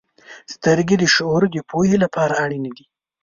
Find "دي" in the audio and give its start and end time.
2.77-2.85